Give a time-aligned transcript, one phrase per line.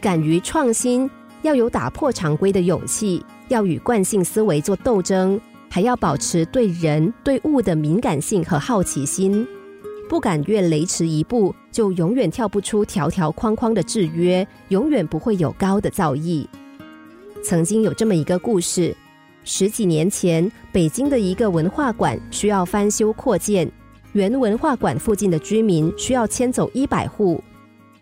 [0.00, 1.08] 敢于创新，
[1.42, 5.38] 要有打破常规的勇气，要与惯性思维做斗争，
[5.68, 9.46] 还要保持对人对物的敏感性和好奇心。
[10.08, 16.46] 不敢越雷池一步，就永远跳不出条条框框的制约，永远不会有高的造诣。
[17.44, 18.96] 曾经有这么一个故事：
[19.44, 23.70] 十几年前，北京的一个文化馆需要翻修扩建，
[24.12, 27.42] 原文化馆附近的居民需要迁走一百户。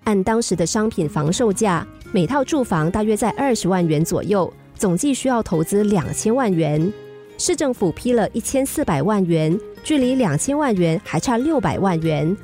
[0.08, 6.90] 按当时的商品房售价，每套住房大约在二十万元左右，总计需要投资两千万元。
[7.36, 12.34] 市政府批了一千四百万元，距离两千万元还差六百万元。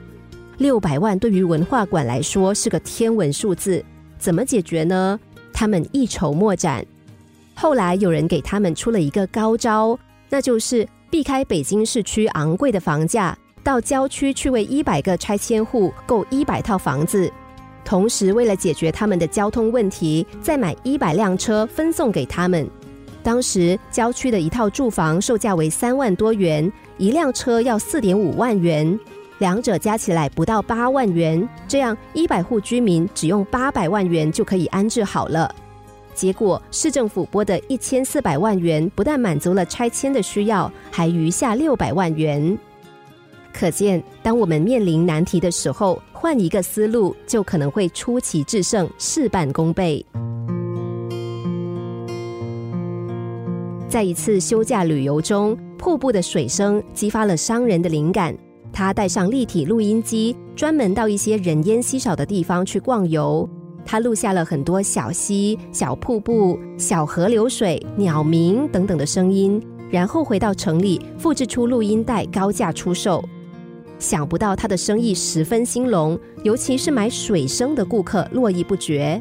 [0.59, 3.83] 六百万对于文化馆来说是个天文数字，
[4.19, 5.19] 怎么解决呢？
[5.51, 6.85] 他们一筹莫展。
[7.55, 17.33] 后来有人给他们出了一个高招，那就是避开北京市区昂贵的房价，到郊区去为一百个拆迁户购一百套房子，
[17.85, 22.69] 同时为了解决他们的交通问题，再买一百辆车分送给他们。
[23.23, 28.99] 当时郊区的一套住房售价为三万多元，一辆车要四点五万元，
[29.39, 35.55] 两者加起来不到八万元，这样一百户居民只用八百万元就可以安置好了。
[36.15, 42.57] 结果市政府拨的一千四百万元不但满足了拆迁的需要，还余下六百万元。
[43.53, 50.03] 可见，当我们面临难题的时候，换一个思路，就可能会出奇制胜，事半功倍。
[53.87, 58.35] 在一次休假旅游中，瀑布的水声激发了商人的灵感。
[58.73, 63.47] 他带上立体录音机，专门到一些人烟稀少的地方去逛游。
[63.85, 73.23] 他录下了很多小溪、小瀑布、小河流水、鸟鸣等等的声音，然后回到城里，复制出录音带，高价出售。
[74.05, 79.19] 想不到他的生意十分兴隆，尤其是买水声的顾客络绎不绝。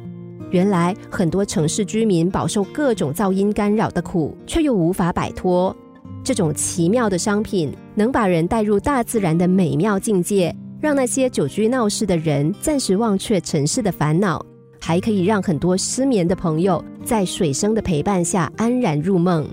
[0.51, 5.73] 原来很多城市居民饱受各种噪音干扰的苦，却又无法摆脱。
[6.21, 14.45] 这种奇妙的商品，能把人带入大自然的美妙境界，让那些久居闹市的人暂时忘却尘世的烦恼，
[14.81, 19.47] 还可以让很多失眠的朋友在水声的陪伴下安然入梦。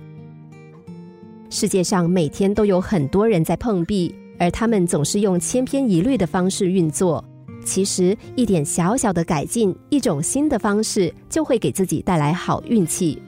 [1.48, 7.22] 世界上每天都有很多人在碰壁，而他们总是用千篇一律的方式运作。
[7.62, 13.20] 其实，一点小小的改进，一种新的方式，就会给自己带来好运气。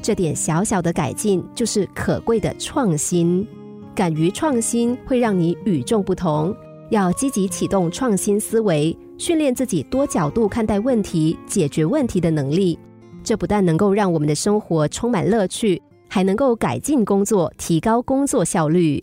[0.00, 3.44] 这点小小的改进，就是可贵的创新。
[3.96, 6.54] 敢于创新，会让你与众不同。
[6.90, 12.78] 要积极启动创新思维，训练自己多角度看待问题、解决问题的能力。
[13.24, 19.02] 这不但能够让我们的生活充满乐趣，还能够改进工作，提高工作效率。